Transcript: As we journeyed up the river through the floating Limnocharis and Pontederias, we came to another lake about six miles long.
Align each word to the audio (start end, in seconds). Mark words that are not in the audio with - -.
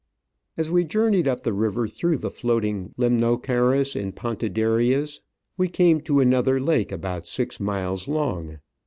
As 0.57 0.71
we 0.71 0.83
journeyed 0.83 1.27
up 1.27 1.43
the 1.43 1.53
river 1.53 1.87
through 1.87 2.17
the 2.17 2.31
floating 2.31 2.91
Limnocharis 2.97 3.95
and 3.95 4.15
Pontederias, 4.15 5.19
we 5.57 5.67
came 5.67 6.01
to 6.01 6.19
another 6.19 6.59
lake 6.59 6.91
about 6.91 7.27
six 7.27 7.59
miles 7.59 8.07
long. 8.07 8.57